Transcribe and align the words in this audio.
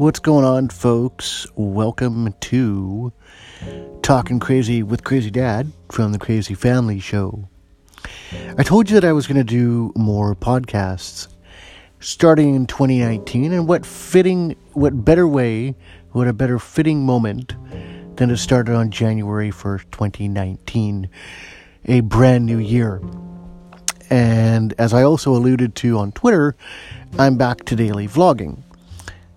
What's 0.00 0.18
going 0.18 0.46
on, 0.46 0.70
folks? 0.70 1.46
Welcome 1.56 2.32
to 2.40 3.12
Talking 4.00 4.40
Crazy 4.40 4.82
with 4.82 5.04
Crazy 5.04 5.30
Dad 5.30 5.70
from 5.92 6.12
the 6.12 6.18
Crazy 6.18 6.54
Family 6.54 6.98
Show. 7.00 7.50
I 8.56 8.62
told 8.62 8.88
you 8.88 8.98
that 8.98 9.06
I 9.06 9.12
was 9.12 9.26
going 9.26 9.36
to 9.36 9.44
do 9.44 9.92
more 9.94 10.34
podcasts 10.34 11.28
starting 11.98 12.54
in 12.54 12.64
2019, 12.66 13.52
and 13.52 13.68
what 13.68 13.84
fitting, 13.84 14.56
what 14.72 15.04
better 15.04 15.28
way, 15.28 15.76
what 16.12 16.26
a 16.26 16.32
better 16.32 16.58
fitting 16.58 17.04
moment 17.04 17.54
than 18.16 18.30
to 18.30 18.38
start 18.38 18.70
it 18.70 18.74
on 18.74 18.90
January 18.90 19.50
1st, 19.50 19.90
2019, 19.90 21.10
a 21.84 22.00
brand 22.00 22.46
new 22.46 22.58
year. 22.58 23.02
And 24.08 24.72
as 24.78 24.94
I 24.94 25.02
also 25.02 25.36
alluded 25.36 25.74
to 25.74 25.98
on 25.98 26.12
Twitter, 26.12 26.56
I'm 27.18 27.36
back 27.36 27.66
to 27.66 27.76
daily 27.76 28.08
vlogging. 28.08 28.62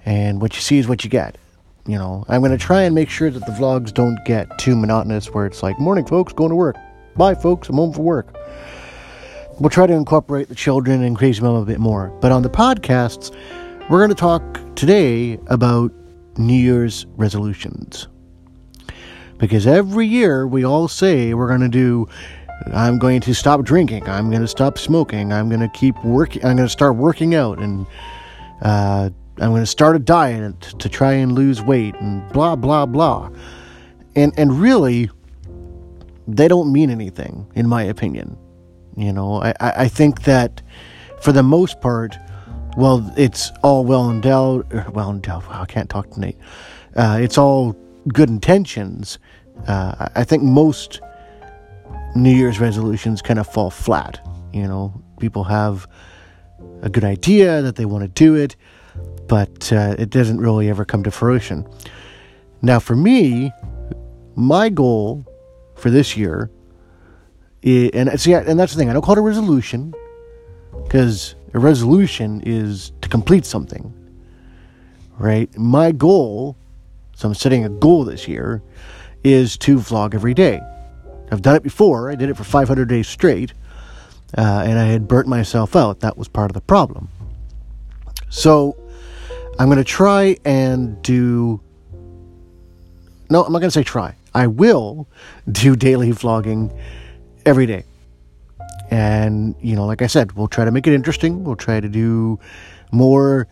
And 0.06 0.42
what 0.42 0.56
you 0.56 0.62
see 0.62 0.78
is 0.78 0.88
what 0.88 1.04
you 1.04 1.10
get. 1.10 1.38
You 1.86 1.98
know, 1.98 2.24
I'm 2.30 2.42
going 2.42 2.52
to 2.52 2.58
try 2.58 2.84
and 2.84 2.96
make 2.96 3.10
sure 3.10 3.30
that 3.30 3.46
the 3.46 3.52
vlogs 3.52 3.94
don't 3.94 4.18
get 4.26 4.58
too 4.58 4.76
monotonous 4.76 5.34
where 5.34 5.46
it's 5.46 5.62
like, 5.62 5.80
morning, 5.80 6.06
folks, 6.06 6.32
going 6.32 6.50
to 6.50 6.56
work. 6.56 6.78
Bye, 7.16 7.36
folks, 7.36 7.70
I'm 7.70 7.76
home 7.76 7.94
for 7.94 8.02
work. 8.02 8.36
We'll 9.60 9.70
try 9.70 9.86
to 9.86 9.94
incorporate 9.94 10.50
the 10.50 10.56
children 10.56 11.04
and 11.04 11.18
Crazy 11.18 11.42
Mom 11.42 11.56
a 11.56 11.66
bit 11.66 11.80
more. 11.80 12.10
But 12.22 12.32
on 12.32 12.42
the 12.42 12.50
podcasts, 12.50 13.36
we're 13.90 14.00
going 14.00 14.10
to 14.10 14.16
talk 14.16 14.60
today 14.76 15.38
about 15.48 15.92
New 16.38 16.58
Year's 16.58 17.06
resolutions. 17.18 18.08
Because 19.38 19.68
every 19.68 20.08
year 20.08 20.48
we 20.48 20.64
all 20.64 20.88
say 20.88 21.34
we're 21.34 21.50
going 21.50 21.60
to 21.60 21.68
do 21.70 22.08
I'm 22.72 22.98
going 22.98 23.20
to 23.22 23.34
stop 23.34 23.64
drinking. 23.64 24.08
I'm 24.08 24.30
going 24.30 24.42
to 24.42 24.48
stop 24.48 24.78
smoking. 24.78 25.34
I'm 25.34 25.50
going 25.50 25.62
to 25.62 25.70
keep 25.70 26.02
working. 26.04 26.44
I'm 26.46 26.56
going 26.56 26.68
to 26.68 26.72
start 26.72 26.96
working 26.96 27.36
out, 27.36 27.60
and 27.60 27.86
uh, 28.62 29.10
I'm 29.40 29.50
going 29.50 29.64
to 29.64 29.68
start 29.68 29.96
a 29.96 30.00
diet 30.00 30.62
to 30.80 30.90
try 30.90 31.14
and 31.14 31.34
lose 31.34 31.62
weight, 31.62 31.96
and 31.96 32.28
blah 32.32 32.56
blah 32.56 32.86
blah. 32.86 33.30
And 34.16 34.34
and 34.38 34.60
really, 34.60 35.10
they 36.28 36.48
don't 36.48 36.72
mean 36.72 36.90
anything, 36.90 37.52
in 37.56 37.68
my 37.68 37.84
opinion. 37.84 38.38
You 38.96 39.12
know, 39.12 39.42
I 39.42 39.54
I 39.60 39.88
think 39.88 40.24
that 40.24 40.62
for 41.22 41.32
the 41.32 41.44
most 41.44 41.82
part, 41.82 42.18
well, 42.78 43.12
it's 43.18 43.52
all 43.64 43.86
well 43.86 44.10
endowed. 44.10 44.72
Well 44.94 45.10
endowed. 45.10 45.46
Wow, 45.48 45.62
I 45.62 45.66
can't 45.66 45.90
talk 45.90 46.12
tonight. 46.12 46.38
Uh, 46.96 47.18
it's 47.22 47.38
all 47.38 47.76
good 48.08 48.30
intentions. 48.30 49.18
Uh, 49.68 50.10
I 50.16 50.24
think 50.24 50.44
most 50.44 51.02
New 52.16 52.36
Year's 52.36 52.60
resolutions 52.60 53.22
kind 53.22 53.40
of 53.40 53.48
fall 53.48 53.70
flat. 53.70 54.20
You 54.52 54.68
know, 54.68 55.02
people 55.20 55.44
have 55.46 55.88
a 56.82 56.90
good 56.90 57.04
idea 57.04 57.62
that 57.62 57.76
they 57.76 57.86
want 57.86 58.04
to 58.04 58.08
do 58.08 58.36
it, 58.36 58.56
but 59.34 59.74
uh, 59.74 59.96
it 59.98 60.12
doesn't 60.12 60.40
really 60.40 60.70
ever 60.70 60.86
come 60.86 61.02
to 61.02 61.10
fruition. 61.10 61.68
Now, 62.62 62.78
for 62.78 62.96
me, 62.96 63.52
my 64.36 64.70
goal 64.70 65.26
for 65.74 65.90
this 65.90 66.16
year, 66.16 66.52
is, 67.64 67.90
and 67.96 68.22
see, 68.22 68.34
and 68.34 68.60
that's 68.60 68.74
the 68.74 68.78
thing. 68.78 68.92
I 68.92 68.94
don't 68.94 69.02
call 69.02 69.16
it 69.16 69.18
a 69.18 69.24
resolution 69.24 69.92
because 70.84 71.34
a 71.56 71.58
resolution 71.58 72.44
is 72.46 72.92
to 73.02 73.10
complete 73.10 73.44
something, 73.44 73.92
right? 75.18 75.50
My 75.58 75.92
goal, 75.92 76.56
so 77.16 77.28
I'm 77.28 77.34
setting 77.34 77.66
a 77.66 77.70
goal 77.70 78.06
this 78.06 78.28
year, 78.28 78.62
is 79.24 79.58
to 79.58 79.78
vlog 79.78 80.14
every 80.14 80.36
day. 80.36 80.62
I've 81.32 81.42
done 81.42 81.56
it 81.56 81.64
before. 81.64 82.12
I 82.12 82.14
did 82.14 82.30
it 82.30 82.38
for 82.38 82.44
500 82.44 82.88
days 82.88 83.08
straight, 83.08 83.52
uh, 84.38 84.62
and 84.64 84.78
I 84.78 84.86
had 84.86 85.08
burnt 85.08 85.28
myself 85.28 85.76
out. 85.76 86.02
That 86.02 86.20
was 86.20 86.28
part 86.28 86.52
of 86.52 86.54
the 86.54 86.62
problem. 86.62 87.10
So 88.30 88.78
I'm 89.60 89.68
going 89.68 89.78
to 89.78 89.84
try 89.84 90.38
and 90.46 91.02
do. 91.02 91.62
No, 93.30 93.44
I'm 93.44 93.52
not 93.52 93.60
going 93.60 93.70
to 93.70 93.72
say 93.72 93.84
try. 93.84 94.16
I 94.34 94.48
will 94.48 95.08
do 95.52 95.76
daily 95.88 96.12
vlogging 96.12 96.76
every 97.46 97.66
day. 97.66 97.84
And, 98.90 99.56
you 99.60 99.76
know, 99.76 99.86
like 99.86 100.02
I 100.02 100.08
said, 100.08 100.34
we'll 100.34 100.48
try 100.48 100.66
to 100.66 100.72
make 100.72 100.86
it 100.86 100.94
interesting. 100.94 101.44
We'll 101.44 101.56
try 101.56 101.80
to 101.80 101.90
do 101.90 102.40
more 102.92 103.48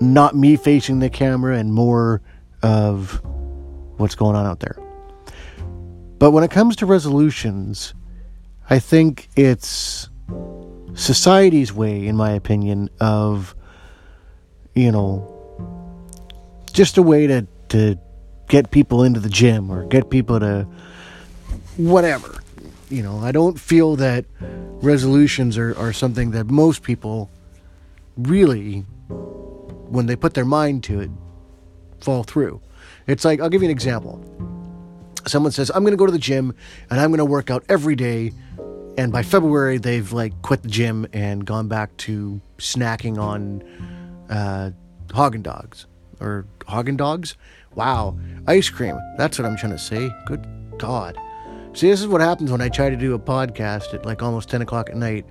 not 0.00 0.34
me 0.34 0.56
facing 0.56 0.98
the 0.98 1.10
camera 1.10 1.56
and 1.56 1.72
more 1.72 2.22
of 2.62 3.20
what's 3.98 4.14
going 4.14 4.36
on 4.36 4.46
out 4.46 4.60
there. 4.60 4.76
But 6.18 6.32
when 6.32 6.44
it 6.44 6.50
comes 6.50 6.76
to 6.76 6.86
resolutions, 6.86 7.94
I 8.68 8.78
think 8.78 9.28
it's 9.36 10.08
society's 10.94 11.72
way, 11.72 12.06
in 12.06 12.16
my 12.16 12.32
opinion, 12.32 12.88
of, 13.00 13.54
you 14.74 14.92
know, 14.92 15.26
just 16.72 16.98
a 16.98 17.02
way 17.02 17.26
to, 17.26 17.46
to 17.68 17.98
get 18.48 18.70
people 18.70 19.02
into 19.02 19.20
the 19.20 19.28
gym 19.28 19.70
or 19.70 19.84
get 19.86 20.10
people 20.10 20.40
to 20.40 20.66
whatever. 21.76 22.40
You 22.88 23.02
know, 23.02 23.18
I 23.18 23.32
don't 23.32 23.58
feel 23.58 23.96
that 23.96 24.24
resolutions 24.82 25.56
are, 25.56 25.76
are 25.78 25.92
something 25.92 26.32
that 26.32 26.46
most 26.46 26.82
people 26.82 27.30
really, 28.16 28.80
when 29.88 30.06
they 30.06 30.16
put 30.16 30.34
their 30.34 30.44
mind 30.44 30.84
to 30.84 31.00
it, 31.00 31.10
fall 32.00 32.24
through. 32.24 32.60
It's 33.06 33.24
like, 33.24 33.40
I'll 33.40 33.48
give 33.48 33.62
you 33.62 33.68
an 33.68 33.72
example 33.72 34.24
someone 35.26 35.52
says, 35.52 35.70
I'm 35.74 35.82
going 35.82 35.92
to 35.92 35.96
go 35.96 36.06
to 36.06 36.12
the 36.12 36.18
gym 36.18 36.54
and 36.90 37.00
I'm 37.00 37.10
going 37.10 37.18
to 37.18 37.24
work 37.24 37.50
out 37.50 37.64
every 37.68 37.96
day. 37.96 38.32
And 38.98 39.12
by 39.12 39.22
February, 39.22 39.78
they've 39.78 40.12
like 40.12 40.40
quit 40.42 40.62
the 40.62 40.68
gym 40.68 41.06
and 41.12 41.44
gone 41.44 41.68
back 41.68 41.96
to 41.98 42.40
snacking 42.58 43.18
on 43.18 43.62
uh, 44.30 44.70
Haagen 45.08 45.42
Dogs 45.42 45.86
or 46.20 46.46
Haagen 46.60 46.96
Dogs. 46.96 47.36
Wow, 47.74 48.18
ice 48.46 48.70
cream. 48.70 48.98
That's 49.18 49.38
what 49.38 49.46
I'm 49.46 49.56
trying 49.56 49.72
to 49.72 49.78
say. 49.78 50.10
Good 50.26 50.46
God. 50.78 51.18
See, 51.72 51.88
this 51.88 52.00
is 52.00 52.08
what 52.08 52.20
happens 52.20 52.50
when 52.50 52.60
I 52.60 52.68
try 52.68 52.90
to 52.90 52.96
do 52.96 53.14
a 53.14 53.18
podcast 53.18 53.94
at 53.94 54.04
like 54.04 54.22
almost 54.22 54.48
10 54.48 54.62
o'clock 54.62 54.90
at 54.90 54.96
night 54.96 55.24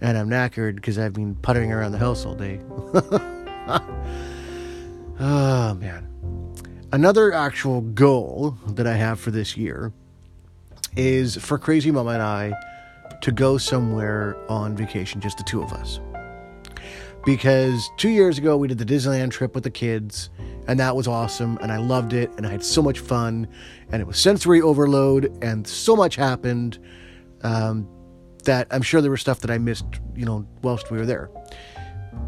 and 0.00 0.16
I'm 0.16 0.28
knackered 0.28 0.76
because 0.76 0.98
I've 0.98 1.12
been 1.12 1.34
puttering 1.34 1.72
around 1.72 1.92
the 1.92 1.98
house 1.98 2.24
all 2.24 2.34
day. 2.34 2.60
oh, 5.20 5.74
man. 5.74 6.06
Another 6.92 7.32
actual 7.32 7.82
goal 7.82 8.56
that 8.68 8.86
I 8.86 8.94
have 8.94 9.20
for 9.20 9.30
this 9.30 9.56
year 9.56 9.92
is 10.96 11.36
for 11.36 11.58
Crazy 11.58 11.90
Mama 11.90 12.10
and 12.10 12.22
I 12.22 12.52
to 13.22 13.32
go 13.32 13.58
somewhere 13.58 14.36
on 14.48 14.76
vacation, 14.76 15.20
just 15.20 15.38
the 15.38 15.44
two 15.44 15.62
of 15.62 15.72
us. 15.72 16.00
Because 17.24 17.90
two 17.96 18.08
years 18.08 18.38
ago, 18.38 18.56
we 18.56 18.68
did 18.68 18.78
the 18.78 18.84
Disneyland 18.84 19.30
trip 19.30 19.54
with 19.54 19.64
the 19.64 19.70
kids, 19.70 20.30
and 20.66 20.80
that 20.80 20.96
was 20.96 21.06
awesome, 21.06 21.58
and 21.60 21.70
I 21.70 21.76
loved 21.76 22.12
it, 22.12 22.30
and 22.36 22.46
I 22.46 22.50
had 22.50 22.64
so 22.64 22.82
much 22.82 23.00
fun, 23.00 23.46
and 23.92 24.00
it 24.00 24.06
was 24.06 24.18
sensory 24.18 24.62
overload, 24.62 25.36
and 25.42 25.66
so 25.66 25.94
much 25.94 26.16
happened 26.16 26.78
um, 27.42 27.88
that 28.44 28.66
I'm 28.70 28.82
sure 28.82 29.02
there 29.02 29.10
was 29.10 29.20
stuff 29.20 29.40
that 29.40 29.50
I 29.50 29.58
missed, 29.58 29.84
you 30.14 30.24
know, 30.24 30.46
whilst 30.62 30.90
we 30.90 30.98
were 30.98 31.06
there. 31.06 31.30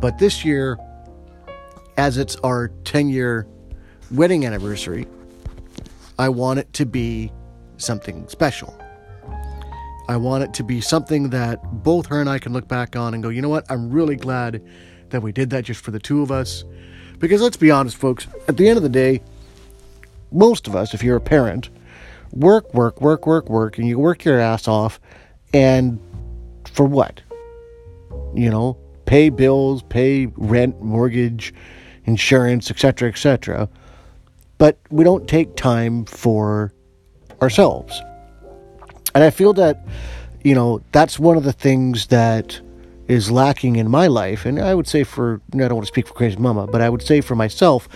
But 0.01 0.19
this 0.19 0.45
year, 0.45 0.79
as 1.97 2.19
it's 2.19 2.37
our 2.37 2.69
10 2.85 3.09
year 3.09 3.47
wedding 4.11 4.45
anniversary, 4.45 5.07
I 6.19 6.29
want 6.29 6.59
it 6.59 6.73
to 6.75 6.87
be 6.87 7.33
something 7.79 8.29
special. 8.29 8.77
I 10.09 10.17
want 10.17 10.45
it 10.45 10.55
to 10.55 10.65
be 10.65 10.81
something 10.81 11.31
that 11.31 11.63
both 11.85 12.07
her 12.07 12.21
and 12.21 12.29
I 12.29 12.39
can 12.39 12.53
look 12.53 12.69
back 12.69 12.97
on 12.97 13.15
and 13.15 13.23
go, 13.23 13.29
you 13.29 13.43
know 13.43 13.49
what? 13.49 13.65
I'm 13.71 13.91
really 13.91 14.17
glad 14.17 14.63
that 15.11 15.23
we 15.23 15.33
did 15.33 15.51
that 15.51 15.65
just 15.65 15.85
for 15.85 15.91
the 15.91 15.99
two 15.99 16.23
of 16.23 16.31
us. 16.31 16.65
Because 17.19 17.41
let's 17.41 17.57
be 17.57 17.71
honest, 17.71 17.97
folks, 17.97 18.27
at 18.49 18.57
the 18.57 18.69
end 18.69 18.77
of 18.77 18.83
the 18.83 18.89
day, 18.89 19.23
most 20.33 20.67
of 20.67 20.75
us, 20.75 20.95
if 20.95 21.03
you're 21.03 21.17
a 21.17 21.21
parent, 21.21 21.71
work, 22.33 22.73
work, 22.75 23.01
work, 23.01 23.27
work, 23.27 23.49
work, 23.49 23.79
and 23.79 23.87
you 23.87 23.99
work 23.99 24.25
your 24.25 24.41
ass 24.41 24.67
off, 24.67 24.99
and 25.53 26.01
for 26.67 26.87
what? 26.87 27.21
You 28.35 28.51
know, 28.51 28.77
pay 29.05 29.29
bills, 29.29 29.83
pay 29.85 30.27
rent, 30.37 30.81
mortgage, 30.83 31.55
insurance, 32.07 32.71
etc., 32.71 33.09
etc 33.09 33.69
but 34.63 34.79
we 34.91 35.03
don't 35.03 35.29
take 35.29 35.57
time 35.57 36.05
for 36.05 36.73
ourselves. 37.41 38.01
And 39.15 39.23
I 39.25 39.31
feel 39.31 39.53
that, 39.55 39.85
you 40.43 40.55
know, 40.55 40.83
that's 40.93 41.19
one 41.19 41.37
of 41.37 41.45
the 41.45 41.53
things 41.53 42.07
that 42.09 42.61
is 43.09 43.31
lacking 43.31 43.77
in 43.77 43.91
my 43.91 44.07
life. 44.07 44.47
And 44.47 44.61
I 44.61 44.75
would 44.75 44.87
say 44.87 45.05
for, 45.05 45.41
I 45.53 45.59
don't 45.59 45.75
want 45.75 45.83
to 45.83 45.93
speak 45.93 46.07
for 46.07 46.15
Crazy 46.15 46.37
Mama, 46.37 46.67
but 46.67 46.81
I 46.81 46.89
would 46.89 47.03
say 47.03 47.21
for 47.21 47.35
myself, 47.35 47.89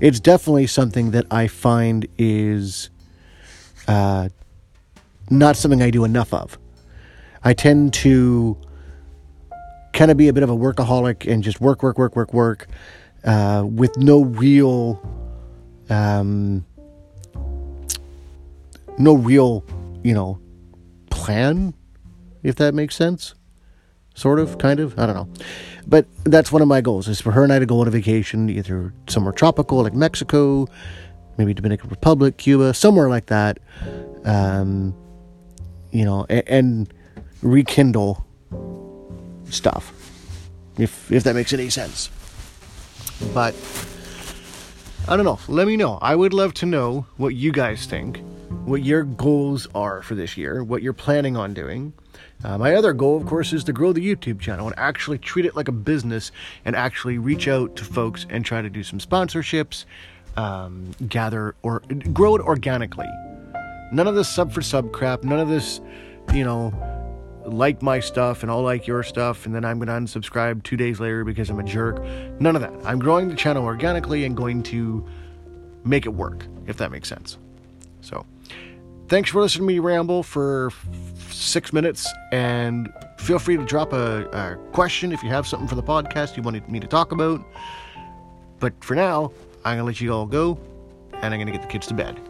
it's 0.00 0.20
definitely 0.20 0.66
something 0.66 1.10
that 1.10 1.26
I 1.30 1.46
find 1.46 2.06
is 2.16 2.90
uh, 3.86 4.28
not 5.30 5.56
something 5.56 5.82
I 5.82 5.90
do 5.90 6.04
enough 6.04 6.32
of. 6.32 6.58
I 7.44 7.54
tend 7.54 7.92
to 7.94 8.56
kind 9.92 10.10
of 10.10 10.16
be 10.16 10.28
a 10.28 10.32
bit 10.32 10.42
of 10.42 10.50
a 10.50 10.56
workaholic 10.56 11.30
and 11.30 11.42
just 11.42 11.60
work, 11.60 11.82
work, 11.82 11.98
work, 11.98 12.16
work, 12.16 12.32
work 12.32 12.66
uh, 13.24 13.64
with 13.66 13.96
no 13.98 14.24
real 14.24 15.00
um, 15.90 16.64
no 18.98 19.14
real, 19.14 19.64
you 20.02 20.14
know, 20.14 20.38
plan, 21.22 21.74
if 22.42 22.56
that 22.56 22.74
makes 22.74 22.96
sense. 22.96 23.34
Sort 24.14 24.38
of, 24.38 24.58
kind 24.58 24.78
of, 24.80 24.98
I 24.98 25.06
don't 25.06 25.14
know. 25.14 25.28
but 25.86 26.06
that's 26.24 26.52
one 26.52 26.60
of 26.60 26.68
my 26.68 26.82
goals 26.82 27.08
is 27.08 27.20
for 27.20 27.32
her 27.32 27.44
and 27.44 27.52
I 27.52 27.58
to 27.58 27.66
go 27.66 27.80
on 27.80 27.88
a 27.88 27.90
vacation, 27.90 28.50
either 28.50 28.92
somewhere 29.08 29.32
tropical 29.32 29.82
like 29.82 29.94
Mexico, 29.94 30.66
maybe 31.38 31.54
Dominican 31.54 31.88
Republic, 31.88 32.36
Cuba, 32.36 32.74
somewhere 32.74 33.08
like 33.08 33.26
that. 33.26 33.58
Um, 34.24 34.94
you 35.92 36.04
know, 36.04 36.26
and, 36.28 36.42
and 36.46 36.94
rekindle 37.42 38.24
stuff, 39.44 39.92
if 40.78 41.10
if 41.10 41.24
that 41.24 41.34
makes 41.34 41.52
any 41.52 41.70
sense. 41.70 42.10
But 43.32 43.54
I 45.08 45.16
don't 45.16 45.24
know. 45.24 45.38
Let 45.48 45.66
me 45.66 45.76
know. 45.76 45.98
I 46.02 46.14
would 46.14 46.32
love 46.32 46.54
to 46.54 46.66
know 46.66 47.06
what 47.16 47.34
you 47.34 47.52
guys 47.52 47.86
think, 47.86 48.20
what 48.64 48.84
your 48.84 49.02
goals 49.02 49.66
are 49.74 50.02
for 50.02 50.14
this 50.14 50.36
year, 50.36 50.62
what 50.62 50.82
you're 50.82 50.92
planning 50.92 51.36
on 51.36 51.52
doing. 51.54 51.92
Uh, 52.44 52.58
my 52.58 52.74
other 52.74 52.92
goal, 52.92 53.16
of 53.16 53.26
course, 53.26 53.52
is 53.52 53.64
to 53.64 53.72
grow 53.72 53.92
the 53.92 54.00
YouTube 54.00 54.40
channel 54.40 54.66
and 54.66 54.78
actually 54.78 55.18
treat 55.18 55.44
it 55.44 55.54
like 55.54 55.68
a 55.68 55.72
business 55.72 56.32
and 56.64 56.74
actually 56.76 57.18
reach 57.18 57.48
out 57.48 57.76
to 57.76 57.84
folks 57.84 58.26
and 58.30 58.44
try 58.44 58.62
to 58.62 58.70
do 58.70 58.82
some 58.82 58.98
sponsorships, 58.98 59.84
um, 60.36 60.92
gather 61.08 61.54
or 61.62 61.80
grow 62.12 62.36
it 62.36 62.40
organically. 62.40 63.08
None 63.92 64.06
of 64.06 64.14
this 64.14 64.28
sub 64.28 64.52
for 64.52 64.62
sub 64.62 64.92
crap. 64.92 65.22
None 65.22 65.38
of 65.38 65.48
this, 65.48 65.80
you 66.32 66.44
know, 66.44 66.72
like 67.44 67.82
my 67.82 68.00
stuff 68.00 68.42
and 68.42 68.50
I'll 68.50 68.62
like 68.62 68.86
your 68.86 69.02
stuff 69.02 69.46
and 69.46 69.54
then 69.54 69.64
I'm 69.64 69.78
going 69.78 69.88
to 69.88 69.94
unsubscribe 70.18 70.62
two 70.62 70.76
days 70.76 71.00
later 71.00 71.24
because 71.24 71.50
I'm 71.50 71.58
a 71.58 71.64
jerk. 71.64 72.02
None 72.40 72.56
of 72.56 72.62
that. 72.62 72.72
I'm 72.84 72.98
growing 72.98 73.28
the 73.28 73.34
channel 73.34 73.64
organically 73.64 74.24
and 74.24 74.36
going 74.36 74.62
to 74.64 75.06
make 75.84 76.06
it 76.06 76.14
work, 76.14 76.46
if 76.66 76.76
that 76.78 76.90
makes 76.90 77.08
sense. 77.08 77.38
So, 78.02 78.26
thanks 79.08 79.30
for 79.30 79.40
listening 79.40 79.66
to 79.66 79.74
me 79.74 79.78
ramble 79.78 80.22
for 80.22 80.70
six 81.30 81.72
minutes 81.72 82.12
and 82.32 82.92
feel 83.18 83.38
free 83.38 83.56
to 83.56 83.64
drop 83.64 83.92
a, 83.92 84.26
a 84.30 84.56
question 84.72 85.12
if 85.12 85.22
you 85.22 85.30
have 85.30 85.46
something 85.46 85.68
for 85.68 85.76
the 85.76 85.82
podcast 85.82 86.36
you 86.36 86.42
wanted 86.42 86.68
me 86.68 86.80
to 86.80 86.86
talk 86.86 87.12
about. 87.12 87.44
But 88.58 88.72
for 88.84 88.94
now, 88.94 89.32
I'm 89.64 89.76
going 89.76 89.78
to 89.78 89.84
let 89.84 90.00
you 90.00 90.12
all 90.12 90.26
go 90.26 90.58
and 91.14 91.32
I'm 91.32 91.40
going 91.40 91.46
to 91.46 91.52
get 91.52 91.62
the 91.62 91.68
kids 91.68 91.86
to 91.88 91.94
bed. 91.94 92.20